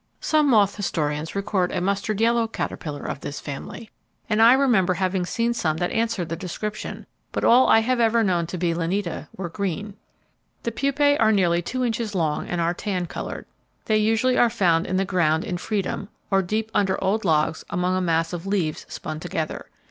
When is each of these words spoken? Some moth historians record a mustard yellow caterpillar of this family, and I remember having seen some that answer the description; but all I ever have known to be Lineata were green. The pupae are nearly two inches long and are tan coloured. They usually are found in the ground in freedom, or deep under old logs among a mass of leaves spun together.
Some 0.19 0.49
moth 0.49 0.77
historians 0.77 1.35
record 1.35 1.71
a 1.71 1.79
mustard 1.79 2.19
yellow 2.19 2.47
caterpillar 2.47 3.05
of 3.05 3.19
this 3.19 3.39
family, 3.39 3.91
and 4.27 4.41
I 4.41 4.53
remember 4.53 4.95
having 4.95 5.27
seen 5.27 5.53
some 5.53 5.77
that 5.77 5.91
answer 5.91 6.25
the 6.25 6.35
description; 6.35 7.05
but 7.31 7.43
all 7.43 7.67
I 7.67 7.81
ever 7.81 8.01
have 8.17 8.25
known 8.25 8.47
to 8.47 8.57
be 8.57 8.73
Lineata 8.73 9.27
were 9.37 9.47
green. 9.47 9.93
The 10.63 10.71
pupae 10.71 11.17
are 11.17 11.31
nearly 11.31 11.61
two 11.61 11.85
inches 11.85 12.15
long 12.15 12.47
and 12.47 12.59
are 12.59 12.73
tan 12.73 13.05
coloured. 13.05 13.45
They 13.85 13.97
usually 13.97 14.39
are 14.39 14.49
found 14.49 14.87
in 14.87 14.97
the 14.97 15.05
ground 15.05 15.43
in 15.43 15.59
freedom, 15.59 16.09
or 16.31 16.41
deep 16.41 16.71
under 16.73 16.99
old 17.03 17.23
logs 17.23 17.63
among 17.69 17.95
a 17.95 18.01
mass 18.01 18.33
of 18.33 18.47
leaves 18.47 18.87
spun 18.89 19.19
together. 19.19 19.67